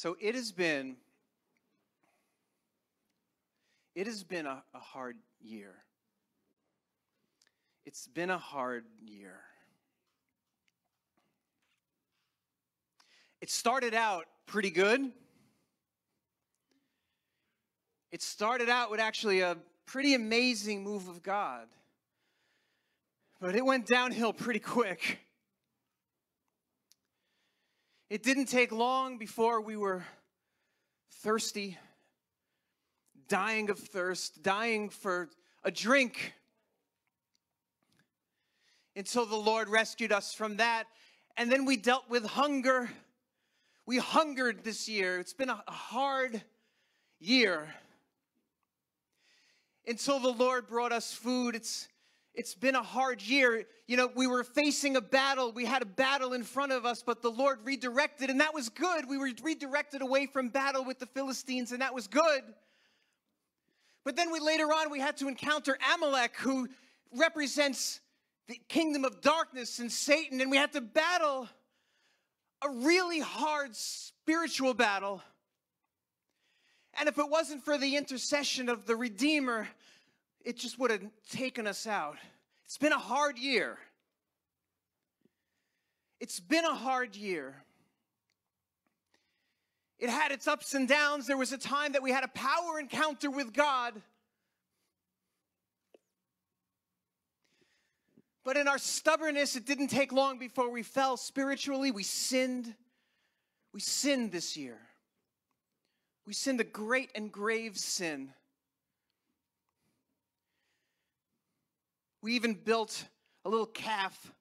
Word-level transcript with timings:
So 0.00 0.16
it 0.20 0.36
has 0.36 0.52
been 0.52 0.94
it 3.96 4.06
has 4.06 4.22
been 4.22 4.46
a, 4.46 4.62
a 4.72 4.78
hard 4.78 5.16
year. 5.40 5.74
It's 7.84 8.06
been 8.06 8.30
a 8.30 8.38
hard 8.38 8.84
year. 9.04 9.40
It 13.40 13.50
started 13.50 13.92
out 13.92 14.26
pretty 14.46 14.70
good. 14.70 15.10
It 18.12 18.22
started 18.22 18.68
out 18.68 18.92
with 18.92 19.00
actually 19.00 19.40
a 19.40 19.56
pretty 19.84 20.14
amazing 20.14 20.84
move 20.84 21.08
of 21.08 21.24
God. 21.24 21.66
But 23.40 23.56
it 23.56 23.64
went 23.64 23.88
downhill 23.88 24.32
pretty 24.32 24.60
quick. 24.60 25.18
It 28.10 28.22
didn't 28.22 28.46
take 28.46 28.72
long 28.72 29.18
before 29.18 29.60
we 29.60 29.76
were 29.76 30.02
thirsty, 31.20 31.76
dying 33.28 33.68
of 33.68 33.78
thirst, 33.78 34.42
dying 34.42 34.88
for 34.88 35.28
a 35.62 35.70
drink. 35.70 36.32
Until 38.96 39.26
the 39.26 39.36
Lord 39.36 39.68
rescued 39.68 40.10
us 40.10 40.32
from 40.32 40.56
that. 40.56 40.84
And 41.36 41.52
then 41.52 41.66
we 41.66 41.76
dealt 41.76 42.08
with 42.08 42.24
hunger. 42.24 42.88
We 43.84 43.98
hungered 43.98 44.64
this 44.64 44.88
year. 44.88 45.18
It's 45.18 45.34
been 45.34 45.50
a 45.50 45.62
hard 45.68 46.42
year. 47.20 47.68
Until 49.86 50.18
the 50.18 50.32
Lord 50.32 50.66
brought 50.66 50.92
us 50.92 51.12
food. 51.12 51.54
It's 51.54 51.88
it's 52.38 52.54
been 52.54 52.76
a 52.76 52.82
hard 52.82 53.20
year. 53.20 53.64
You 53.88 53.96
know, 53.96 54.08
we 54.14 54.28
were 54.28 54.44
facing 54.44 54.94
a 54.94 55.00
battle. 55.00 55.50
We 55.50 55.64
had 55.64 55.82
a 55.82 55.86
battle 55.86 56.34
in 56.34 56.44
front 56.44 56.70
of 56.70 56.86
us, 56.86 57.02
but 57.02 57.20
the 57.20 57.32
Lord 57.32 57.58
redirected, 57.64 58.30
and 58.30 58.40
that 58.40 58.54
was 58.54 58.68
good. 58.68 59.08
We 59.08 59.18
were 59.18 59.30
redirected 59.42 60.02
away 60.02 60.26
from 60.26 60.48
battle 60.48 60.84
with 60.84 61.00
the 61.00 61.06
Philistines, 61.06 61.72
and 61.72 61.82
that 61.82 61.92
was 61.92 62.06
good. 62.06 62.42
But 64.04 64.14
then 64.14 64.30
we 64.30 64.38
later 64.38 64.66
on 64.66 64.88
we 64.92 65.00
had 65.00 65.16
to 65.16 65.26
encounter 65.26 65.76
Amalek, 65.94 66.36
who 66.36 66.68
represents 67.12 68.00
the 68.46 68.60
kingdom 68.68 69.04
of 69.04 69.20
darkness 69.20 69.80
and 69.80 69.90
Satan, 69.90 70.40
and 70.40 70.48
we 70.48 70.56
had 70.56 70.72
to 70.74 70.80
battle 70.80 71.48
a 72.62 72.70
really 72.70 73.18
hard 73.18 73.74
spiritual 73.74 74.74
battle. 74.74 75.22
And 77.00 77.08
if 77.08 77.18
it 77.18 77.28
wasn't 77.28 77.64
for 77.64 77.78
the 77.78 77.96
intercession 77.96 78.68
of 78.68 78.86
the 78.86 78.94
Redeemer, 78.94 79.66
it 80.44 80.56
just 80.56 80.78
would 80.78 80.90
have 80.90 81.02
taken 81.30 81.66
us 81.66 81.86
out. 81.86 82.16
It's 82.64 82.78
been 82.78 82.92
a 82.92 82.98
hard 82.98 83.38
year. 83.38 83.78
It's 86.20 86.40
been 86.40 86.64
a 86.64 86.74
hard 86.74 87.16
year. 87.16 87.62
It 89.98 90.10
had 90.10 90.30
its 90.30 90.46
ups 90.46 90.74
and 90.74 90.86
downs. 90.88 91.26
There 91.26 91.36
was 91.36 91.52
a 91.52 91.58
time 91.58 91.92
that 91.92 92.02
we 92.02 92.10
had 92.10 92.24
a 92.24 92.28
power 92.28 92.78
encounter 92.78 93.30
with 93.30 93.52
God. 93.52 93.94
But 98.44 98.56
in 98.56 98.68
our 98.68 98.78
stubbornness, 98.78 99.56
it 99.56 99.66
didn't 99.66 99.88
take 99.88 100.12
long 100.12 100.38
before 100.38 100.70
we 100.70 100.82
fell 100.82 101.16
spiritually. 101.16 101.90
We 101.90 102.02
sinned. 102.04 102.74
We 103.74 103.80
sinned 103.80 104.32
this 104.32 104.56
year. 104.56 104.78
We 106.26 106.32
sinned 106.32 106.60
a 106.60 106.64
great 106.64 107.10
and 107.14 107.30
grave 107.32 107.76
sin. 107.76 108.32
We 112.22 112.34
even 112.34 112.54
built 112.54 113.04
a 113.44 113.48
little 113.48 113.66
calf 113.66 114.32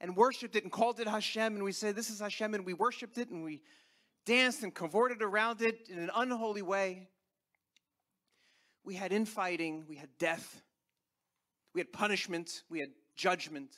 and 0.00 0.16
worshiped 0.16 0.56
it 0.56 0.62
and 0.62 0.72
called 0.72 1.00
it 1.00 1.08
Hashem. 1.08 1.54
And 1.54 1.64
we 1.64 1.72
said, 1.72 1.96
This 1.96 2.10
is 2.10 2.20
Hashem. 2.20 2.54
And 2.54 2.64
we 2.64 2.74
worshiped 2.74 3.18
it 3.18 3.30
and 3.30 3.44
we 3.44 3.62
danced 4.24 4.62
and 4.62 4.74
cavorted 4.74 5.22
around 5.22 5.62
it 5.62 5.88
in 5.88 5.98
an 5.98 6.10
unholy 6.14 6.62
way. 6.62 7.08
We 8.84 8.94
had 8.94 9.12
infighting, 9.12 9.84
we 9.88 9.96
had 9.96 10.08
death, 10.18 10.62
we 11.74 11.80
had 11.80 11.92
punishment, 11.92 12.62
we 12.68 12.78
had 12.80 12.90
judgment. 13.16 13.76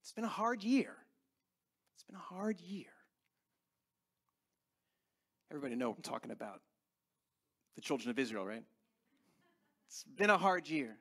It's 0.00 0.12
been 0.12 0.24
a 0.24 0.28
hard 0.28 0.64
year. 0.64 0.96
It's 1.94 2.02
been 2.02 2.16
a 2.16 2.18
hard 2.18 2.60
year. 2.60 2.86
Everybody 5.50 5.76
know 5.76 5.90
what 5.90 5.98
I'm 5.98 6.02
talking 6.02 6.30
about. 6.30 6.60
The 7.76 7.80
children 7.80 8.10
of 8.10 8.18
Israel, 8.18 8.44
right? 8.44 8.64
It's 9.86 10.04
been 10.16 10.30
a 10.30 10.38
hard 10.38 10.66
year. 10.66 10.96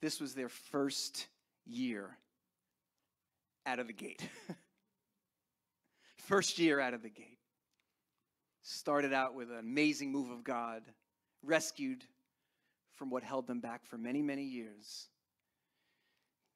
This 0.00 0.20
was 0.20 0.34
their 0.34 0.48
first 0.48 1.26
year 1.66 2.16
out 3.66 3.78
of 3.78 3.86
the 3.86 3.92
gate. 3.92 4.26
first 6.16 6.58
year 6.58 6.80
out 6.80 6.94
of 6.94 7.02
the 7.02 7.10
gate. 7.10 7.38
Started 8.62 9.12
out 9.12 9.34
with 9.34 9.50
an 9.50 9.58
amazing 9.58 10.12
move 10.12 10.30
of 10.30 10.44
God, 10.44 10.82
rescued 11.42 12.04
from 12.94 13.10
what 13.10 13.22
held 13.22 13.46
them 13.46 13.60
back 13.60 13.86
for 13.86 13.96
many, 13.96 14.22
many 14.22 14.42
years. 14.42 15.08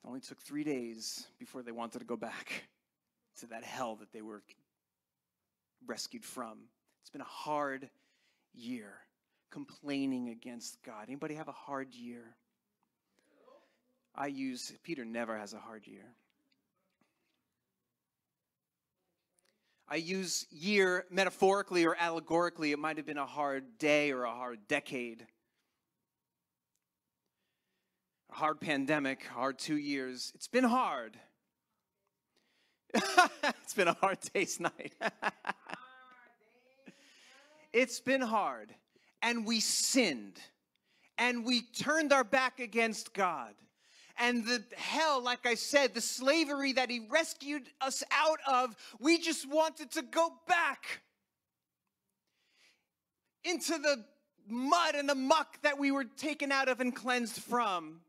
It 0.03 0.09
only 0.09 0.21
took 0.21 0.41
three 0.41 0.65
days 0.65 1.27
before 1.39 1.63
they 1.63 1.73
wanted 1.73 2.01
to 2.01 2.05
go 2.05 2.17
back 2.17 2.65
to 3.41 3.47
that 3.47 3.65
hell 3.65 3.97
that 3.97 4.13
they 4.13 4.23
were 4.23 4.43
rescued 5.87 6.25
from. 6.25 6.59
It's 7.01 7.11
been 7.11 7.21
a 7.21 7.25
hard 7.25 7.89
year 8.55 8.93
complaining 9.51 10.31
against 10.31 10.83
God. 10.83 11.05
Anybody 11.09 11.35
have 11.35 11.49
a 11.49 11.53
hard 11.53 11.95
year? 11.95 12.37
I 14.15 14.27
use, 14.27 14.73
Peter 14.83 15.05
never 15.05 15.39
has 15.39 15.55
a 15.55 15.59
hard 15.59 15.87
year. 15.87 16.15
I 19.89 19.97
use 19.97 20.47
year 20.51 21.05
metaphorically 21.11 21.85
or 21.85 21.97
allegorically. 21.99 22.73
It 22.73 22.79
might 22.79 22.97
have 22.97 23.07
been 23.07 23.19
a 23.19 23.27
hard 23.27 23.79
day 23.79 24.11
or 24.11 24.25
a 24.25 24.31
hard 24.31 24.67
decade. 24.69 25.27
A 28.31 28.35
hard 28.35 28.61
pandemic, 28.61 29.27
hard 29.27 29.59
two 29.59 29.77
years. 29.77 30.33
It's 30.35 30.49
been 30.49 30.65
hard. 30.65 31.19
it's 32.95 33.75
been 33.75 33.89
a 33.89 33.95
hard 33.95 34.19
day's 34.33 34.61
night. 34.61 34.95
it's 37.73 38.01
been 38.01 38.23
hard. 38.23 38.75
And 39.23 39.47
we 39.47 39.61
sinned. 39.61 40.39
And 41.19 41.45
we 41.45 41.63
turned 41.63 42.13
our 42.13 42.25
back 42.25 42.61
against 42.61 43.13
God 43.15 43.55
and 44.19 44.45
the 44.45 44.63
hell, 44.77 45.23
like 45.23 45.47
I 45.47 45.55
said, 45.55 45.95
the 45.95 46.01
slavery 46.01 46.73
that 46.75 46.91
He 46.91 47.07
rescued 47.11 47.63
us 47.81 48.03
out 48.11 48.39
of, 48.47 48.77
we 48.99 49.19
just 49.19 49.49
wanted 49.49 49.91
to 49.93 50.03
go 50.03 50.33
back 50.47 51.01
into 53.45 53.79
the 53.79 54.05
mud 54.49 54.95
and 54.95 55.09
the 55.09 55.15
muck 55.15 55.61
that 55.63 55.79
we 55.79 55.91
were 55.91 56.05
taken 56.05 56.53
out 56.53 56.69
of 56.69 56.81
and 56.81 56.95
cleansed 56.95 57.41
from. 57.43 58.01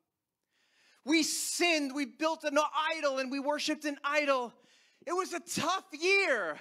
We 1.06 1.24
sinned, 1.24 1.94
we 1.94 2.06
built 2.06 2.44
an 2.44 2.58
idol, 2.96 3.19
and 3.19 3.30
we 3.30 3.40
worshiped 3.40 3.86
an 3.86 3.97
idol. 4.03 4.53
It 5.06 5.13
was 5.13 5.34
a 5.34 5.40
tough 5.40 5.86
year. 5.92 6.58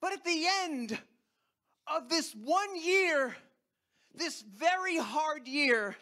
But 0.00 0.12
at 0.12 0.24
the 0.24 0.46
end 0.62 0.98
of 1.86 2.08
this 2.08 2.32
one 2.32 2.80
year, 2.80 3.36
this 4.14 4.42
very 4.42 4.96
hard 4.96 5.46
year, 5.46 5.96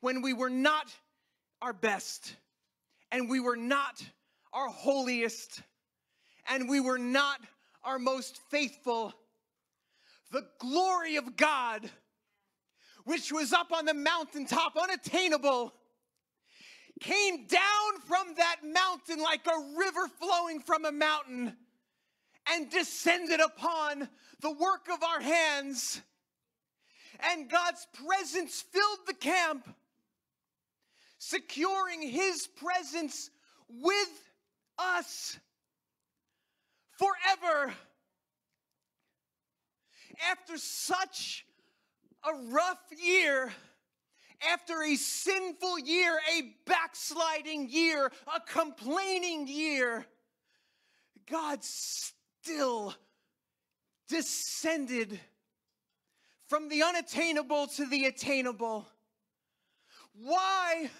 when 0.00 0.22
we 0.22 0.32
were 0.32 0.50
not 0.50 0.86
our 1.62 1.72
best 1.72 2.36
and 3.12 3.28
we 3.28 3.40
were 3.40 3.56
not 3.56 4.02
our 4.52 4.68
holiest 4.68 5.62
and 6.48 6.68
we 6.68 6.80
were 6.80 6.98
not 6.98 7.40
our 7.84 7.98
most 7.98 8.40
faithful, 8.50 9.12
the 10.32 10.46
glory 10.58 11.16
of 11.16 11.36
God, 11.36 11.88
which 13.04 13.32
was 13.32 13.52
up 13.52 13.72
on 13.72 13.84
the 13.84 13.94
mountaintop, 13.94 14.74
unattainable, 14.80 15.72
came 17.00 17.46
down 17.46 18.00
from 18.06 18.34
that 18.36 18.56
mountain 18.62 19.22
like 19.22 19.46
a 19.46 19.78
river 19.78 20.08
flowing 20.20 20.60
from 20.60 20.84
a 20.84 20.92
mountain 20.92 21.56
and 22.52 22.70
descended 22.70 23.40
upon 23.40 24.08
the 24.40 24.50
work 24.50 24.88
of 24.92 25.02
our 25.02 25.20
hands. 25.20 26.00
And 27.32 27.50
God's 27.50 27.86
presence 28.06 28.62
filled 28.72 28.98
the 29.06 29.14
camp 29.14 29.68
securing 31.20 32.00
his 32.00 32.46
presence 32.46 33.30
with 33.68 34.32
us 34.78 35.38
forever. 36.98 37.74
After 40.30 40.56
such 40.56 41.44
a 42.24 42.32
rough 42.50 42.80
year, 42.98 43.52
after 44.50 44.82
a 44.82 44.96
sinful 44.96 45.80
year, 45.80 46.18
a 46.36 46.54
backsliding 46.66 47.68
year, 47.68 48.10
a 48.34 48.40
complaining 48.50 49.46
year, 49.46 50.06
God 51.30 51.62
still 51.62 52.94
descended 54.08 55.20
from 56.48 56.70
the 56.70 56.82
unattainable 56.82 57.66
to 57.76 57.84
the 57.86 58.06
attainable. 58.06 58.88
Why? 60.14 60.90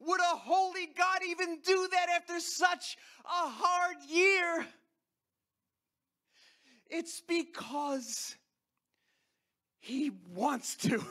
Would 0.00 0.20
a 0.20 0.36
holy 0.36 0.86
God 0.96 1.20
even 1.28 1.58
do 1.64 1.88
that 1.92 2.08
after 2.14 2.40
such 2.40 2.96
a 3.24 3.48
hard 3.48 3.96
year? 4.08 4.66
It's 6.88 7.20
because 7.20 8.36
he 9.78 10.12
wants 10.34 10.76
to. 10.76 11.02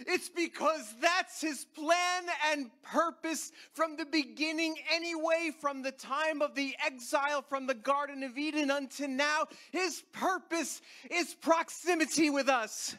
It's 0.00 0.28
because 0.28 0.94
that's 1.00 1.40
his 1.40 1.64
plan 1.74 2.24
and 2.50 2.70
purpose 2.82 3.50
from 3.72 3.96
the 3.96 4.04
beginning, 4.04 4.76
anyway, 4.92 5.50
from 5.60 5.82
the 5.82 5.92
time 5.92 6.42
of 6.42 6.54
the 6.54 6.74
exile 6.84 7.42
from 7.42 7.66
the 7.66 7.74
Garden 7.74 8.22
of 8.22 8.36
Eden 8.36 8.70
until 8.70 9.08
now. 9.08 9.46
His 9.72 10.02
purpose 10.12 10.82
is 11.10 11.34
proximity 11.34 12.28
with 12.28 12.48
us. 12.48 12.94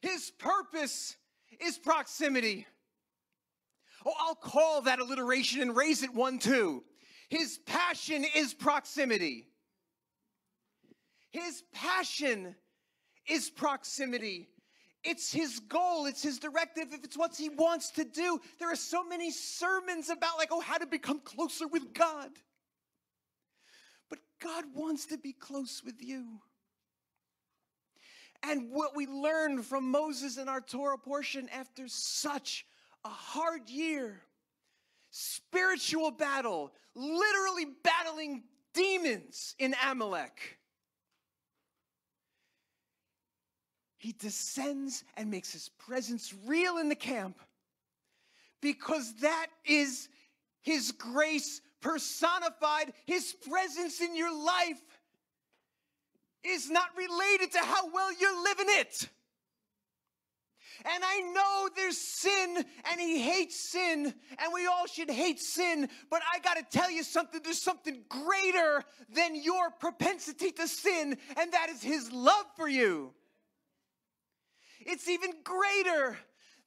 His 0.00 0.30
purpose 0.38 1.16
is 1.60 1.78
proximity. 1.78 2.66
Oh, 4.06 4.12
I'll 4.18 4.34
call 4.34 4.82
that 4.82 5.00
alliteration 5.00 5.60
and 5.60 5.76
raise 5.76 6.02
it 6.02 6.14
one, 6.14 6.38
too. 6.38 6.84
His 7.28 7.58
passion 7.66 8.24
is 8.34 8.54
proximity. 8.54 9.48
His 11.30 11.62
passion 11.74 12.54
is 13.28 13.50
proximity. 13.50 14.48
It's 15.04 15.32
his 15.32 15.60
goal, 15.60 16.06
it's 16.06 16.22
his 16.22 16.38
directive, 16.38 16.92
if 16.92 17.04
it's 17.04 17.16
what 17.16 17.36
he 17.36 17.48
wants 17.48 17.92
to 17.92 18.04
do. 18.04 18.40
There 18.58 18.70
are 18.72 18.76
so 18.76 19.04
many 19.04 19.30
sermons 19.30 20.10
about, 20.10 20.38
like, 20.38 20.48
oh, 20.50 20.60
how 20.60 20.78
to 20.78 20.86
become 20.86 21.20
closer 21.20 21.68
with 21.68 21.92
God. 21.92 22.30
But 24.10 24.18
God 24.42 24.64
wants 24.74 25.06
to 25.06 25.18
be 25.18 25.32
close 25.32 25.82
with 25.84 26.02
you. 26.02 26.40
And 28.42 28.70
what 28.70 28.96
we 28.96 29.06
learned 29.06 29.64
from 29.66 29.90
Moses 29.90 30.38
in 30.38 30.48
our 30.48 30.60
Torah 30.60 30.98
portion 30.98 31.48
after 31.50 31.88
such 31.88 32.64
a 33.04 33.08
hard 33.08 33.68
year, 33.68 34.22
spiritual 35.10 36.10
battle, 36.10 36.72
literally 36.94 37.66
battling 37.82 38.44
demons 38.74 39.54
in 39.58 39.74
Amalek 39.84 40.58
he 43.98 44.12
descends 44.12 45.04
and 45.16 45.30
makes 45.30 45.52
his 45.52 45.68
presence 45.70 46.32
real 46.46 46.78
in 46.78 46.88
the 46.88 46.94
camp 46.94 47.36
because 48.62 49.12
that 49.16 49.48
is 49.64 50.08
his 50.62 50.92
grace 50.92 51.60
personified. 51.80 52.92
His 53.06 53.34
presence 53.48 54.00
in 54.00 54.16
your 54.16 54.32
life 54.32 54.80
is 56.44 56.70
not 56.70 56.88
related 56.96 57.52
to 57.52 57.58
how 57.58 57.90
well 57.92 58.12
you're 58.18 58.42
living 58.42 58.66
it. 58.68 59.08
And 60.84 61.02
I 61.04 61.20
know 61.32 61.68
there's 61.74 61.98
sin 61.98 62.64
and 62.90 63.00
he 63.00 63.20
hates 63.20 63.58
sin 63.70 64.14
and 64.38 64.52
we 64.54 64.66
all 64.66 64.86
should 64.86 65.10
hate 65.10 65.40
sin, 65.40 65.88
but 66.08 66.22
I 66.32 66.38
got 66.38 66.56
to 66.56 66.78
tell 66.78 66.90
you 66.90 67.02
something. 67.02 67.40
There's 67.42 67.60
something 67.60 68.04
greater 68.08 68.84
than 69.12 69.34
your 69.34 69.70
propensity 69.70 70.52
to 70.52 70.68
sin, 70.68 71.16
and 71.36 71.52
that 71.52 71.68
is 71.70 71.82
his 71.82 72.12
love 72.12 72.44
for 72.56 72.68
you. 72.68 73.12
It's 74.80 75.08
even 75.08 75.32
greater 75.42 76.16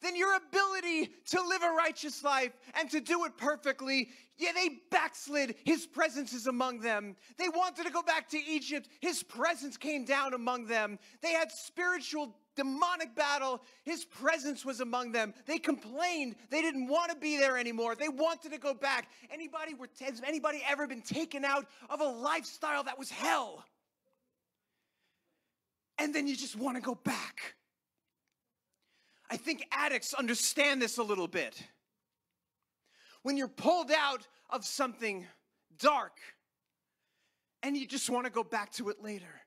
than 0.01 0.15
your 0.15 0.35
ability 0.35 1.11
to 1.27 1.41
live 1.41 1.63
a 1.63 1.71
righteous 1.71 2.23
life 2.23 2.51
and 2.79 2.89
to 2.91 2.99
do 3.01 3.25
it 3.25 3.37
perfectly. 3.37 4.09
Yeah, 4.37 4.51
they 4.53 4.69
backslid. 4.89 5.55
His 5.63 5.85
presence 5.85 6.33
is 6.33 6.47
among 6.47 6.79
them. 6.79 7.15
They 7.37 7.49
wanted 7.49 7.85
to 7.85 7.91
go 7.91 8.01
back 8.01 8.29
to 8.29 8.39
Egypt. 8.43 8.89
His 8.99 9.23
presence 9.23 9.77
came 9.77 10.05
down 10.05 10.33
among 10.33 10.65
them. 10.65 10.97
They 11.21 11.33
had 11.33 11.51
spiritual 11.51 12.35
demonic 12.55 13.15
battle. 13.15 13.61
His 13.83 14.03
presence 14.05 14.65
was 14.65 14.81
among 14.81 15.11
them. 15.11 15.33
They 15.45 15.57
complained. 15.57 16.35
They 16.49 16.61
didn't 16.61 16.87
want 16.87 17.11
to 17.11 17.17
be 17.17 17.37
there 17.37 17.57
anymore. 17.57 17.95
They 17.95 18.09
wanted 18.09 18.51
to 18.51 18.57
go 18.57 18.73
back. 18.73 19.09
Anybody 19.31 19.73
were 19.73 19.89
has 20.01 20.21
anybody 20.25 20.61
ever 20.67 20.87
been 20.87 21.01
taken 21.01 21.45
out 21.45 21.65
of 21.89 22.01
a 22.01 22.05
lifestyle 22.05 22.83
that 22.83 22.97
was 22.97 23.09
hell? 23.09 23.63
And 25.97 26.15
then 26.15 26.27
you 26.27 26.35
just 26.35 26.55
want 26.55 26.77
to 26.77 26.81
go 26.81 26.95
back. 26.95 27.55
I 29.31 29.37
think 29.37 29.65
addicts 29.71 30.13
understand 30.13 30.81
this 30.81 30.97
a 30.97 31.03
little 31.03 31.27
bit. 31.27 31.63
When 33.23 33.37
you're 33.37 33.47
pulled 33.47 33.89
out 33.89 34.27
of 34.49 34.65
something 34.65 35.25
dark 35.79 36.17
and 37.63 37.77
you 37.77 37.87
just 37.87 38.09
want 38.09 38.25
to 38.25 38.31
go 38.31 38.43
back 38.43 38.73
to 38.73 38.89
it 38.89 39.01
later, 39.01 39.41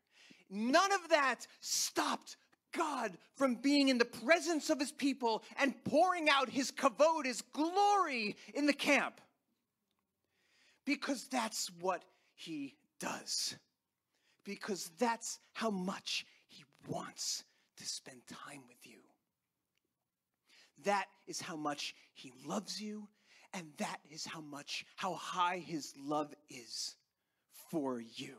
none 0.49 0.91
of 0.91 1.11
that 1.11 1.47
stopped 1.61 2.39
God 2.73 3.19
from 3.37 3.57
being 3.57 3.91
in 3.91 3.99
the 3.99 4.07
presence 4.07 4.71
of 4.71 4.81
his 4.81 4.91
people 4.91 5.43
and 5.61 5.75
pouring 5.85 6.31
out 6.31 6.49
his 6.49 6.73
kavod, 6.73 7.27
his 7.27 7.43
glory 7.43 8.37
in 8.55 8.65
the 8.65 8.73
camp. 8.73 9.21
Because 10.87 11.29
that's 11.29 11.71
what 11.81 12.05
he 12.35 12.75
does. 13.01 13.55
Because 14.45 14.91
that's 14.99 15.41
how 15.53 15.71
much 15.71 16.25
he 16.47 16.65
wants 16.89 17.45
to 17.77 17.85
spend 17.85 18.23
time 18.27 18.63
with 18.67 18.79
you. 18.85 19.04
That 20.83 21.07
is 21.27 21.41
how 21.41 21.57
much 21.57 21.95
he 22.13 22.33
loves 22.47 22.81
you, 22.81 23.09
and 23.53 23.69
that 23.79 23.99
is 24.11 24.27
how 24.27 24.41
much, 24.41 24.85
how 24.97 25.15
high 25.15 25.59
his 25.59 25.95
love 25.97 26.35
is 26.49 26.97
for 27.71 28.01
you. 28.01 28.37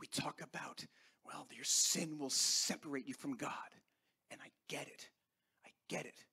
We 0.00 0.06
talk 0.06 0.40
about, 0.42 0.84
well, 1.24 1.46
your 1.52 1.64
sin 1.64 2.18
will 2.18 2.30
separate 2.30 3.06
you 3.06 3.14
from 3.14 3.36
God. 3.36 3.50
And 4.30 4.40
I 4.42 4.48
get 4.68 4.88
it. 4.88 5.08
I 5.64 5.70
get 5.88 6.06
it. 6.06 6.24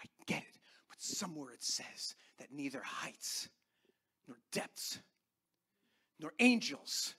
I 0.00 0.06
get 0.26 0.42
it. 0.42 0.58
But 0.88 1.00
somewhere 1.00 1.52
it 1.52 1.62
says 1.62 2.14
that 2.38 2.52
neither 2.52 2.80
heights, 2.84 3.48
nor 4.26 4.36
depths, 4.52 4.98
nor 6.18 6.32
angels, 6.38 7.14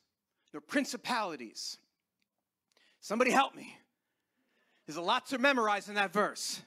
nor 0.54 0.62
principalities. 0.62 1.78
Somebody 3.02 3.32
help 3.32 3.56
me. 3.56 3.76
There's 4.86 4.98
a 4.98 5.02
lot 5.02 5.28
to 5.28 5.38
memorize 5.38 5.90
in 5.90 5.96
that 5.96 6.14
verse 6.14 6.62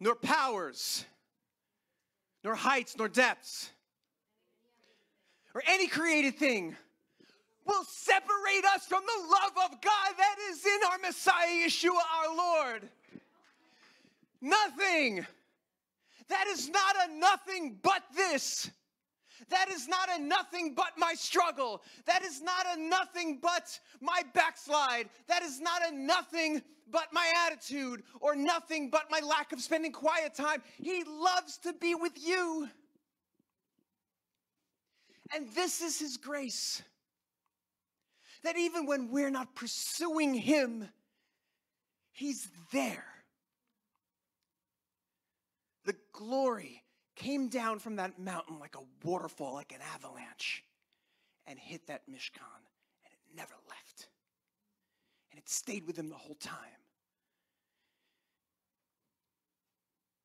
nor 0.00 0.14
powers, 0.14 1.04
nor 2.42 2.54
heights, 2.54 2.96
nor 2.96 3.08
depths, 3.08 3.70
or 5.54 5.62
any 5.66 5.86
created 5.86 6.36
thing 6.36 6.74
will 7.66 7.84
separate 7.84 8.64
us 8.74 8.86
from 8.86 9.02
the 9.04 9.28
love 9.28 9.70
of 9.70 9.80
God 9.80 10.14
that 10.16 10.36
is 10.50 10.64
in 10.64 10.80
our 10.90 10.98
Messiah, 10.98 11.66
Yeshua, 11.66 12.00
our 12.18 12.36
Lord. 12.36 12.88
Nothing. 14.40 15.26
That 16.28 16.46
is 16.46 16.68
not 16.68 16.96
a 17.08 17.18
nothing 17.18 17.78
but 17.82 18.02
this. 18.14 18.70
That 19.48 19.70
is 19.70 19.88
not 19.88 20.08
a 20.16 20.22
nothing 20.22 20.74
but 20.74 20.92
my 20.96 21.14
struggle. 21.14 21.82
That 22.06 22.22
is 22.22 22.42
not 22.42 22.66
a 22.76 22.80
nothing 22.80 23.38
but 23.40 23.78
my 24.00 24.22
backslide. 24.34 25.08
That 25.28 25.42
is 25.42 25.60
not 25.60 25.82
a 25.88 25.94
nothing 25.94 26.62
but 26.90 27.08
my 27.12 27.32
attitude 27.46 28.02
or 28.20 28.36
nothing 28.36 28.90
but 28.90 29.10
my 29.10 29.20
lack 29.20 29.52
of 29.52 29.60
spending 29.60 29.92
quiet 29.92 30.34
time. 30.34 30.62
He 30.78 31.04
loves 31.04 31.58
to 31.58 31.72
be 31.72 31.94
with 31.94 32.12
you. 32.16 32.68
And 35.34 35.48
this 35.54 35.80
is 35.80 35.98
His 35.98 36.16
grace. 36.16 36.82
That 38.42 38.56
even 38.56 38.86
when 38.86 39.10
we're 39.10 39.30
not 39.30 39.54
pursuing 39.54 40.34
Him, 40.34 40.88
He's 42.12 42.48
there. 42.72 43.06
The 45.84 45.96
glory 46.12 46.82
came 47.20 47.48
down 47.48 47.78
from 47.78 47.96
that 47.96 48.18
mountain 48.18 48.58
like 48.58 48.76
a 48.76 49.06
waterfall, 49.06 49.54
like 49.54 49.72
an 49.72 49.80
avalanche, 49.94 50.64
and 51.46 51.58
hit 51.58 51.86
that 51.86 52.08
Mishkan, 52.08 52.62
and 53.04 53.12
it 53.12 53.36
never 53.36 53.54
left. 53.68 54.08
And 55.30 55.38
it 55.38 55.48
stayed 55.48 55.86
with 55.86 55.98
him 55.98 56.08
the 56.08 56.14
whole 56.14 56.36
time. 56.36 56.56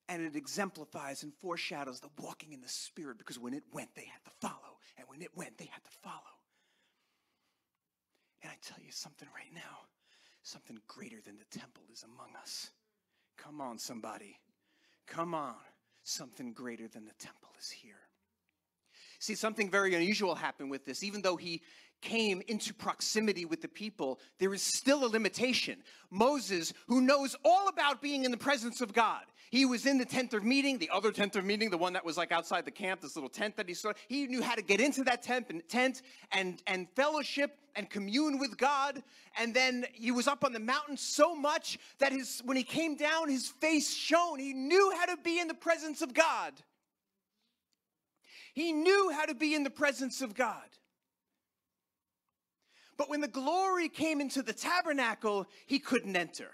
And 0.08 0.22
it 0.22 0.36
exemplifies 0.36 1.24
and 1.24 1.34
foreshadows 1.34 2.00
the 2.00 2.10
walking 2.20 2.54
in 2.54 2.62
the 2.62 2.70
Spirit 2.70 3.18
because 3.18 3.40
when 3.40 3.54
it 3.54 3.64
went, 3.74 3.90
they 3.96 4.06
had 4.06 4.24
to 4.24 4.32
follow. 4.40 4.78
And 4.98 5.08
when 5.10 5.22
it 5.22 5.36
went, 5.36 5.58
they 5.58 5.66
had 5.66 5.84
to 5.84 5.92
follow. 6.04 6.22
And 8.44 8.52
I 8.52 8.56
tell 8.62 8.78
you 8.84 8.92
something 8.92 9.28
right 9.36 9.54
now 9.54 9.88
something 10.46 10.78
greater 10.88 11.20
than 11.26 11.38
the 11.38 11.60
temple 11.60 11.82
is 11.92 12.04
among 12.04 12.30
us. 12.40 12.70
Come 13.36 13.60
on, 13.60 13.80
somebody. 13.80 14.40
Come 15.08 15.34
on. 15.34 15.56
Something 16.08 16.54
greater 16.54 16.88
than 16.88 17.06
the 17.06 17.14
temple 17.14 17.50
is 17.60 17.72
here. 17.72 18.05
See, 19.26 19.34
something 19.34 19.72
very 19.72 19.96
unusual 19.96 20.36
happened 20.36 20.70
with 20.70 20.86
this. 20.86 21.04
Even 21.04 21.24
though 21.24 21.36
he 21.36 21.64
came 22.02 22.44
into 22.48 22.76
proximity 22.76 23.44
with 23.44 23.60
the 23.60 23.68
people, 23.68 24.20
there 24.38 24.54
is 24.54 24.62
still 24.62 25.04
a 25.04 25.08
limitation. 25.08 25.82
Moses, 26.12 26.74
who 26.88 27.02
knows 27.02 27.36
all 27.44 27.68
about 27.68 28.04
being 28.04 28.24
in 28.24 28.30
the 28.30 28.38
presence 28.38 28.82
of 28.82 28.94
God, 28.94 29.24
he 29.50 29.66
was 29.66 29.88
in 29.88 29.98
the 29.98 30.06
tent 30.06 30.36
of 30.36 30.44
meeting, 30.44 30.78
the 30.78 30.92
other 30.94 31.12
tent 31.12 31.36
of 31.36 31.44
meeting, 31.44 31.72
the 31.72 31.78
one 31.78 31.94
that 31.94 32.06
was 32.06 32.18
like 32.18 32.32
outside 32.32 32.66
the 32.66 32.72
camp, 32.72 33.02
this 33.02 33.16
little 33.16 33.30
tent 33.30 33.58
that 33.58 33.68
he 33.68 33.74
saw. 33.74 33.94
He 34.08 34.28
knew 34.28 34.44
how 34.44 34.54
to 34.54 34.62
get 34.62 34.80
into 34.80 35.04
that 35.06 35.24
tent 35.24 35.48
and 35.50 35.68
tent 35.68 36.04
and, 36.32 36.62
and 36.68 36.88
fellowship 36.96 37.58
and 37.76 37.90
commune 37.90 38.38
with 38.38 38.58
God. 38.58 39.02
And 39.40 39.56
then 39.56 39.86
he 39.92 40.12
was 40.12 40.28
up 40.28 40.44
on 40.44 40.54
the 40.54 40.60
mountain 40.60 40.98
so 40.98 41.34
much 41.34 41.80
that 41.98 42.12
his 42.12 42.44
when 42.46 42.58
he 42.58 42.64
came 42.64 42.96
down, 42.96 43.28
his 43.28 43.48
face 43.48 43.92
shone. 43.92 44.38
He 44.38 44.54
knew 44.54 44.94
how 45.00 45.08
to 45.08 45.18
be 45.24 45.40
in 45.40 45.48
the 45.48 45.56
presence 45.56 46.04
of 46.04 46.14
God. 46.14 46.54
He 48.56 48.72
knew 48.72 49.12
how 49.14 49.26
to 49.26 49.36
be 49.36 49.54
in 49.54 49.64
the 49.64 49.70
presence 49.70 50.22
of 50.22 50.34
God. 50.34 50.64
But 52.98 53.10
when 53.10 53.20
the 53.20 53.28
glory 53.28 53.90
came 53.90 54.22
into 54.22 54.42
the 54.42 54.54
tabernacle, 54.54 55.46
he 55.68 55.78
couldn't 55.78 56.16
enter. 56.16 56.50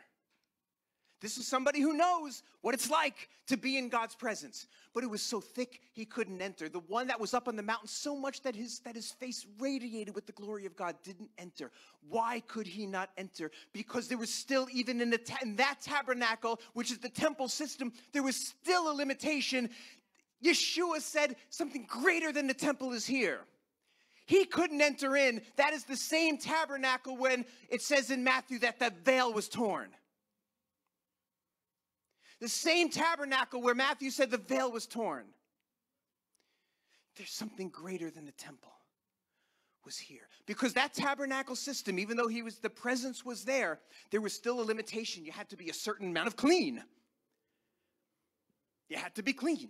This 1.22 1.38
is 1.38 1.48
somebody 1.48 1.80
who 1.80 1.94
knows 1.94 2.42
what 2.62 2.74
it's 2.74 2.90
like 2.90 3.30
to 3.46 3.56
be 3.56 3.78
in 3.78 3.90
God's 3.90 4.16
presence. 4.16 4.66
But 4.96 5.04
it 5.04 5.10
was 5.12 5.22
so 5.22 5.40
thick 5.40 5.80
he 5.94 6.04
couldn't 6.04 6.42
enter. 6.42 6.68
The 6.68 6.80
one 6.80 7.06
that 7.08 7.20
was 7.20 7.36
up 7.36 7.48
on 7.48 7.56
the 7.56 7.62
mountain 7.62 7.88
so 7.88 8.16
much 8.16 8.42
that 8.42 8.56
his 8.56 8.80
that 8.80 8.96
his 8.96 9.12
face 9.12 9.46
radiated 9.60 10.16
with 10.16 10.26
the 10.26 10.32
glory 10.32 10.66
of 10.66 10.76
God 10.76 10.96
didn't 11.04 11.30
enter. 11.38 11.72
Why 12.10 12.40
could 12.48 12.66
he 12.66 12.88
not 12.88 13.12
enter? 13.18 13.52
Because 13.72 14.08
there 14.08 14.18
was 14.18 14.34
still 14.34 14.68
even 14.74 15.00
in, 15.00 15.12
the 15.12 15.20
ta- 15.20 15.38
in 15.44 15.56
that 15.58 15.82
tabernacle, 15.82 16.60
which 16.74 16.90
is 16.90 16.98
the 16.98 17.10
temple 17.10 17.48
system, 17.48 17.94
there 18.14 18.24
was 18.24 18.36
still 18.36 18.92
a 18.92 18.94
limitation. 18.94 19.70
Yeshua 20.44 21.02
said 21.02 21.36
something 21.50 21.86
greater 21.88 22.32
than 22.32 22.48
the 22.48 22.54
temple 22.54 22.94
is 22.94 23.06
here. 23.06 23.42
He 24.26 24.46
couldn't 24.46 24.82
enter 24.82 25.16
in. 25.16 25.42
That 25.58 25.74
is 25.74 25.84
the 25.84 25.98
same 25.98 26.38
tabernacle 26.38 27.18
when 27.18 27.46
it 27.70 27.82
says 27.82 28.12
in 28.12 28.24
Matthew 28.24 28.60
that 28.60 28.80
the 28.80 28.92
veil 29.04 29.34
was 29.34 29.50
torn. 29.50 29.90
The 32.40 32.50
same 32.50 32.90
tabernacle 32.90 33.62
where 33.62 33.76
Matthew 33.76 34.10
said 34.10 34.32
the 34.32 34.38
veil 34.38 34.72
was 34.72 34.88
torn. 34.88 35.26
There's 37.18 37.30
something 37.30 37.70
greater 37.70 38.10
than 38.10 38.26
the 38.26 38.32
temple 38.32 38.72
was 39.86 39.98
here. 39.98 40.28
Because 40.46 40.74
that 40.74 40.94
tabernacle 40.94 41.56
system, 41.56 42.00
even 42.00 42.18
though 42.18 42.28
he 42.28 42.42
was 42.42 42.58
the 42.58 42.70
presence 42.70 43.26
was 43.26 43.44
there, 43.44 43.80
there 44.12 44.22
was 44.22 44.34
still 44.34 44.62
a 44.62 44.64
limitation. 44.64 45.26
You 45.26 45.32
had 45.32 45.50
to 45.50 45.58
be 45.58 45.70
a 45.70 45.74
certain 45.74 46.10
amount 46.10 46.28
of 46.28 46.36
clean. 46.36 46.84
You 48.90 48.98
had 48.98 49.14
to 49.16 49.24
be 49.24 49.34
clean. 49.34 49.70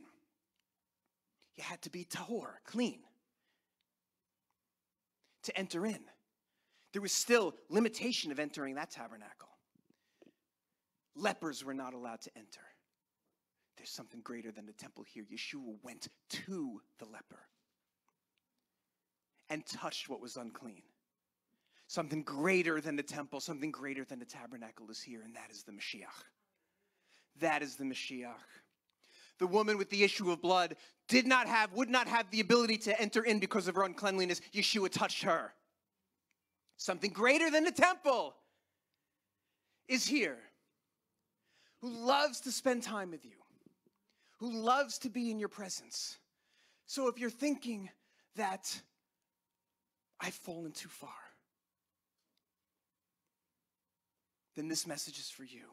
You 1.55 1.63
had 1.63 1.81
to 1.83 1.89
be 1.89 2.05
tahor, 2.05 2.53
clean, 2.65 2.99
to 5.43 5.57
enter 5.57 5.85
in. 5.85 5.99
There 6.93 7.01
was 7.01 7.11
still 7.11 7.55
limitation 7.69 8.31
of 8.31 8.39
entering 8.39 8.75
that 8.75 8.91
tabernacle. 8.91 9.49
Lepers 11.15 11.63
were 11.63 11.73
not 11.73 11.93
allowed 11.93 12.21
to 12.21 12.31
enter. 12.37 12.61
There's 13.77 13.89
something 13.89 14.21
greater 14.21 14.51
than 14.51 14.65
the 14.65 14.73
temple 14.73 15.03
here. 15.03 15.25
Yeshua 15.31 15.75
went 15.83 16.07
to 16.29 16.79
the 16.99 17.05
leper 17.05 17.47
and 19.49 19.65
touched 19.65 20.07
what 20.07 20.21
was 20.21 20.37
unclean. 20.37 20.83
Something 21.87 22.23
greater 22.23 22.79
than 22.79 22.95
the 22.95 23.03
temple, 23.03 23.41
something 23.41 23.71
greater 23.71 24.05
than 24.05 24.19
the 24.19 24.25
tabernacle 24.25 24.89
is 24.89 25.01
here, 25.01 25.23
and 25.23 25.35
that 25.35 25.49
is 25.51 25.63
the 25.63 25.73
Mashiach. 25.73 26.23
That 27.39 27.61
is 27.61 27.75
the 27.75 27.83
Mashiach. 27.83 28.60
The 29.41 29.47
woman 29.47 29.79
with 29.79 29.89
the 29.89 30.03
issue 30.03 30.31
of 30.31 30.39
blood 30.39 30.75
did 31.07 31.25
not 31.25 31.47
have, 31.47 31.73
would 31.73 31.89
not 31.89 32.07
have 32.07 32.29
the 32.29 32.41
ability 32.41 32.77
to 32.77 33.01
enter 33.01 33.23
in 33.23 33.39
because 33.39 33.67
of 33.67 33.73
her 33.73 33.81
uncleanliness. 33.81 34.39
Yeshua 34.53 34.91
touched 34.91 35.23
her. 35.23 35.51
Something 36.77 37.09
greater 37.09 37.49
than 37.49 37.63
the 37.63 37.71
temple 37.71 38.35
is 39.87 40.05
here 40.05 40.37
who 41.81 41.89
loves 41.89 42.41
to 42.41 42.51
spend 42.51 42.83
time 42.83 43.09
with 43.09 43.25
you, 43.25 43.31
who 44.39 44.51
loves 44.51 44.99
to 44.99 45.09
be 45.09 45.31
in 45.31 45.39
your 45.39 45.49
presence. 45.49 46.19
So 46.85 47.07
if 47.07 47.17
you're 47.17 47.31
thinking 47.31 47.89
that 48.35 48.79
I've 50.19 50.35
fallen 50.35 50.71
too 50.71 50.89
far, 50.89 51.09
then 54.55 54.67
this 54.67 54.85
message 54.85 55.17
is 55.17 55.31
for 55.31 55.43
you. 55.43 55.63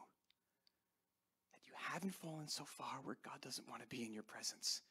Haven't 1.93 2.13
fallen 2.13 2.47
so 2.47 2.65
far 2.65 2.99
where 3.03 3.17
God 3.25 3.41
doesn't 3.41 3.67
want 3.67 3.81
to 3.81 3.87
be 3.87 4.05
in 4.05 4.13
your 4.13 4.23
presence. 4.23 4.81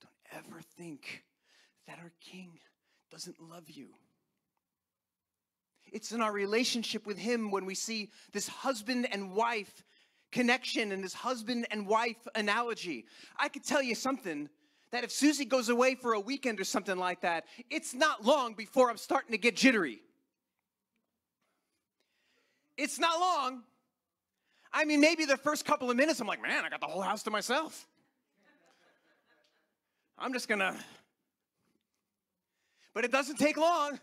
Don't 0.00 0.44
ever 0.44 0.60
think 0.76 1.22
that 1.86 1.98
our 2.00 2.10
King 2.20 2.58
doesn't 3.12 3.36
love 3.40 3.70
you. 3.70 3.90
It's 5.92 6.10
in 6.10 6.20
our 6.20 6.32
relationship 6.32 7.06
with 7.06 7.16
Him 7.16 7.52
when 7.52 7.64
we 7.64 7.76
see 7.76 8.10
this 8.32 8.48
husband 8.48 9.06
and 9.12 9.32
wife 9.32 9.84
connection 10.32 10.90
and 10.90 11.02
this 11.02 11.14
husband 11.14 11.66
and 11.70 11.86
wife 11.86 12.26
analogy. 12.34 13.06
I 13.38 13.48
could 13.48 13.64
tell 13.64 13.82
you 13.82 13.94
something 13.94 14.48
that 14.90 15.04
if 15.04 15.12
Susie 15.12 15.44
goes 15.44 15.68
away 15.68 15.94
for 15.94 16.14
a 16.14 16.20
weekend 16.20 16.60
or 16.60 16.64
something 16.64 16.98
like 16.98 17.20
that, 17.20 17.44
it's 17.70 17.94
not 17.94 18.24
long 18.24 18.54
before 18.54 18.90
I'm 18.90 18.96
starting 18.96 19.30
to 19.30 19.38
get 19.38 19.54
jittery. 19.54 20.00
It's 22.76 22.98
not 22.98 23.20
long. 23.20 23.62
I 24.72 24.84
mean, 24.84 25.00
maybe 25.00 25.24
the 25.24 25.36
first 25.36 25.64
couple 25.64 25.90
of 25.90 25.96
minutes, 25.96 26.20
I'm 26.20 26.26
like, 26.26 26.42
man, 26.42 26.64
I 26.64 26.68
got 26.68 26.80
the 26.80 26.86
whole 26.86 27.02
house 27.02 27.22
to 27.24 27.30
myself. 27.30 27.86
I'm 30.18 30.32
just 30.32 30.48
gonna. 30.48 30.76
But 32.94 33.04
it 33.04 33.12
doesn't 33.12 33.36
take 33.36 33.56
long. 33.56 33.98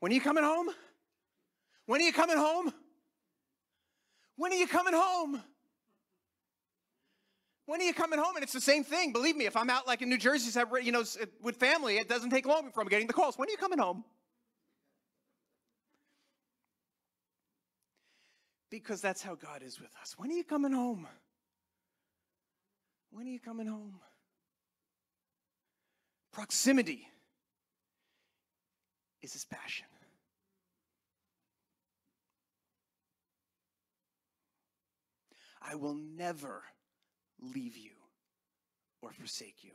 When 0.00 0.12
are 0.12 0.14
you 0.14 0.20
coming 0.20 0.44
home? 0.44 0.68
When 1.86 2.00
are 2.00 2.04
you 2.04 2.12
coming 2.12 2.36
home? 2.36 2.72
When 4.36 4.52
are 4.52 4.56
you 4.56 4.66
coming 4.66 4.92
home? 4.92 5.42
When 7.66 7.80
are 7.80 7.84
you 7.84 7.94
coming 7.94 8.18
home? 8.18 8.36
And 8.36 8.42
it's 8.42 8.52
the 8.52 8.60
same 8.60 8.84
thing. 8.84 9.12
Believe 9.12 9.36
me, 9.36 9.46
if 9.46 9.56
I'm 9.56 9.70
out 9.70 9.86
like 9.86 10.02
in 10.02 10.10
New 10.10 10.18
Jersey, 10.18 10.58
you 10.82 10.92
know, 10.92 11.04
with 11.40 11.56
family, 11.56 11.96
it 11.96 12.08
doesn't 12.08 12.28
take 12.28 12.44
long 12.44 12.66
before 12.66 12.82
I'm 12.82 12.88
getting 12.88 13.06
the 13.06 13.14
calls. 13.14 13.38
When 13.38 13.48
are 13.48 13.50
you 13.50 13.56
coming 13.56 13.78
home? 13.78 14.04
Because 18.74 19.00
that's 19.00 19.22
how 19.22 19.36
God 19.36 19.62
is 19.64 19.80
with 19.80 19.92
us. 20.02 20.16
When 20.18 20.32
are 20.32 20.34
you 20.34 20.42
coming 20.42 20.72
home? 20.72 21.06
When 23.12 23.24
are 23.24 23.30
you 23.30 23.38
coming 23.38 23.68
home? 23.68 24.00
Proximity 26.32 27.06
is 29.22 29.32
his 29.32 29.44
passion. 29.44 29.86
I 35.62 35.76
will 35.76 35.94
never 35.94 36.64
leave 37.40 37.76
you 37.76 37.92
or 39.02 39.12
forsake 39.12 39.58
you, 39.62 39.74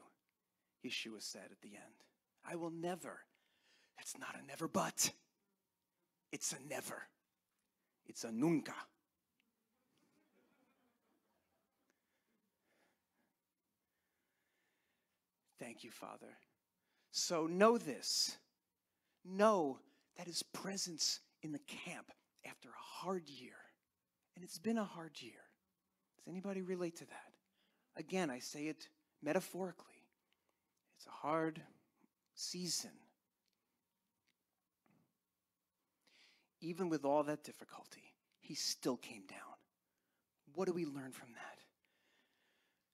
Yeshua 0.85 1.21
said 1.21 1.47
at 1.49 1.61
the 1.61 1.69
end. 1.69 2.03
I 2.45 2.57
will 2.57 2.71
never. 2.71 3.21
That's 3.97 4.17
not 4.19 4.35
a 4.35 4.45
never 4.45 4.67
but. 4.67 5.09
It's 6.33 6.51
a 6.51 6.57
never. 6.67 7.07
It's 8.09 8.23
a 8.23 8.31
nunca. 8.31 8.73
Thank 15.59 15.83
you, 15.83 15.91
Father. 15.91 16.37
So 17.11 17.45
know 17.45 17.77
this. 17.77 18.37
Know 19.23 19.79
that 20.17 20.25
His 20.25 20.41
presence 20.41 21.19
in 21.43 21.51
the 21.51 21.59
camp 21.59 22.11
after 22.45 22.69
a 22.69 23.03
hard 23.03 23.29
year, 23.29 23.53
and 24.35 24.43
it's 24.43 24.57
been 24.57 24.77
a 24.77 24.83
hard 24.83 25.21
year, 25.21 25.33
does 26.17 26.27
anybody 26.27 26.61
relate 26.61 26.95
to 26.97 27.05
that? 27.05 27.33
Again, 27.95 28.29
I 28.29 28.39
say 28.39 28.67
it 28.67 28.87
metaphorically. 29.21 30.07
It's 30.97 31.05
a 31.05 31.27
hard 31.27 31.61
season. 32.33 32.91
Even 36.61 36.89
with 36.89 37.05
all 37.05 37.23
that 37.23 37.43
difficulty, 37.43 38.13
he 38.41 38.55
still 38.55 38.97
came 38.97 39.23
down. 39.27 39.39
What 40.55 40.67
do 40.67 40.73
we 40.73 40.85
learn 40.85 41.11
from 41.11 41.29
that? 41.33 41.59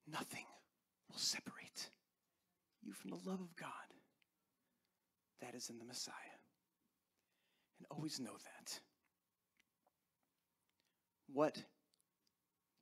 Nothing 0.08 0.46
will 1.10 1.18
separate 1.18 1.90
you 2.84 2.94
from 2.94 3.10
the 3.10 3.30
love 3.30 3.42
of 3.42 3.56
God 3.56 3.70
that 5.42 5.56
is 5.56 5.70
in 5.70 5.80
the 5.80 5.86
Messiah. 5.86 6.14
And 7.80 7.88
always 7.90 8.20
know 8.20 8.32
that. 8.32 8.80
What 11.34 11.56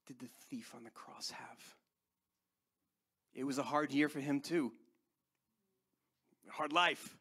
did 0.05 0.19
the 0.19 0.27
thief 0.49 0.73
on 0.75 0.83
the 0.83 0.89
cross 0.91 1.31
have? 1.31 1.75
It 3.33 3.45
was 3.45 3.57
a 3.57 3.63
hard 3.63 3.91
year 3.91 4.09
for 4.09 4.19
him, 4.19 4.41
too. 4.41 4.71
Hard 6.49 6.73
life. 6.73 7.17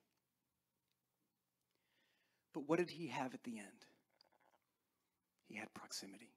But 2.52 2.68
what 2.68 2.78
did 2.78 2.90
he 2.90 3.08
have 3.08 3.34
at 3.34 3.44
the 3.44 3.58
end? 3.58 3.86
He 5.48 5.56
had 5.56 5.72
proximity. 5.74 6.30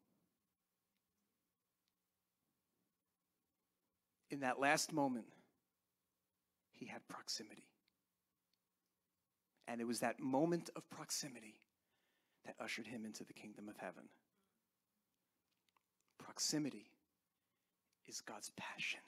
In 4.30 4.40
that 4.42 4.60
last 4.60 4.92
moment, 4.92 5.28
he 6.72 6.86
had 6.86 7.08
proximity. 7.08 7.68
And 9.68 9.82
it 9.82 9.88
was 9.88 10.00
that 10.02 10.20
moment 10.20 10.70
of 10.76 10.90
proximity 10.90 11.56
that 12.46 12.56
ushered 12.60 12.88
him 12.88 13.06
into 13.06 13.24
the 13.24 13.34
kingdom 13.34 13.68
of 13.68 13.78
heaven. 13.78 14.04
Proximity 16.18 16.92
is 18.08 18.22
God's 18.22 18.52
passion. 18.56 19.00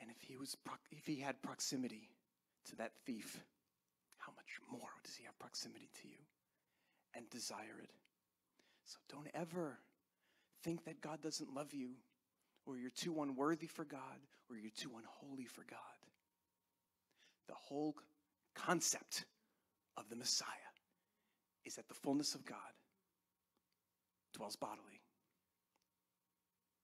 And 0.00 0.10
if 0.10 0.20
he 0.26 0.36
was 0.36 0.56
if 0.90 1.06
he 1.06 1.16
had 1.16 1.42
proximity 1.42 2.08
to 2.66 2.76
that 2.76 2.92
thief, 3.04 3.40
how 4.28 4.34
much 4.36 4.60
more 4.70 4.90
does 5.04 5.16
he 5.16 5.24
have 5.24 5.38
proximity 5.38 5.88
to 6.02 6.08
you 6.08 6.20
and 7.14 7.28
desire 7.30 7.80
it? 7.82 7.90
So 8.84 8.98
don't 9.08 9.28
ever 9.34 9.78
think 10.62 10.84
that 10.84 11.00
God 11.00 11.22
doesn't 11.22 11.54
love 11.54 11.72
you 11.72 11.92
or 12.66 12.76
you're 12.76 12.90
too 12.90 13.22
unworthy 13.22 13.66
for 13.66 13.84
God, 13.84 14.20
or 14.50 14.56
you're 14.58 14.70
too 14.70 14.90
unholy 14.98 15.46
for 15.46 15.64
God. 15.70 15.78
The 17.48 17.54
whole 17.54 17.94
concept 18.54 19.24
of 19.96 20.10
the 20.10 20.16
Messiah 20.16 20.48
is 21.64 21.76
that 21.76 21.88
the 21.88 21.94
fullness 21.94 22.34
of 22.34 22.44
God 22.44 22.58
dwells 24.34 24.56
bodily. 24.56 25.00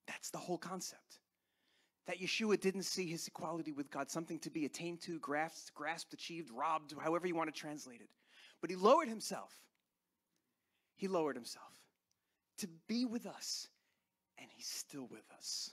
That's 0.07 0.31
the 0.31 0.39
whole 0.39 0.57
concept. 0.57 1.19
That 2.07 2.21
Yeshua 2.21 2.61
didn't 2.61 2.83
see 2.83 3.07
his 3.07 3.27
equality 3.27 3.73
with 3.73 3.91
God 3.91 4.11
something 4.11 4.39
to 4.41 4.51
be 4.51 4.67
attained 4.67 5.01
to, 5.03 5.19
grasped, 5.21 5.75
grasped, 5.75 6.13
achieved, 6.13 6.51
robbed, 6.51 6.95
however 7.01 7.27
you 7.27 7.35
want 7.35 7.53
to 7.53 7.59
translate 7.59 8.01
it. 8.01 8.11
But 8.61 8.71
he 8.71 8.77
lowered 8.77 9.09
himself. 9.09 9.53
He 10.97 11.09
lowered 11.09 11.37
himself 11.37 11.73
to 12.59 12.69
be 12.89 13.05
with 13.05 13.27
us. 13.27 13.69
And 14.39 14.49
he's 14.55 14.67
still 14.67 15.07
with 15.11 15.25
us. 15.37 15.71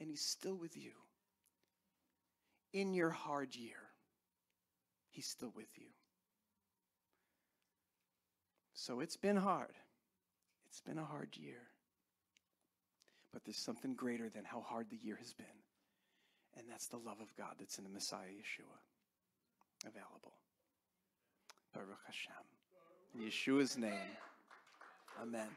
And 0.00 0.08
he's 0.08 0.20
still 0.20 0.54
with 0.54 0.76
you. 0.76 0.92
In 2.72 2.94
your 2.94 3.10
hard 3.10 3.54
year, 3.54 3.90
he's 5.10 5.26
still 5.26 5.52
with 5.54 5.68
you. 5.76 5.88
So 8.74 9.00
it's 9.00 9.16
been 9.16 9.36
hard. 9.36 9.74
It's 10.68 10.80
been 10.80 10.98
a 10.98 11.04
hard 11.04 11.36
year. 11.36 11.60
But 13.32 13.44
there's 13.44 13.58
something 13.58 13.94
greater 13.94 14.28
than 14.28 14.44
how 14.44 14.60
hard 14.60 14.88
the 14.90 14.96
year 14.96 15.16
has 15.16 15.32
been. 15.34 15.46
And 16.58 16.66
that's 16.70 16.86
the 16.86 16.98
love 16.98 17.20
of 17.20 17.34
God 17.36 17.54
that's 17.58 17.78
in 17.78 17.84
the 17.84 17.90
Messiah 17.90 18.28
Yeshua 18.28 18.76
available. 19.86 20.32
Baruch 21.74 21.98
Hashem. 22.06 22.32
In 23.14 23.28
Yeshua's 23.28 23.76
name. 23.78 24.16
Amen. 25.20 25.48